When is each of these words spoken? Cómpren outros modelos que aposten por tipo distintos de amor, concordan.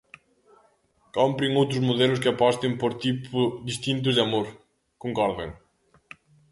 Cómpren 1.17 1.51
outros 1.61 1.81
modelos 1.89 2.21
que 2.23 2.31
aposten 2.31 2.71
por 2.81 2.91
tipo 3.03 3.37
distintos 3.69 4.13
de 4.15 4.21
amor, 4.27 4.47
concordan. 5.03 5.49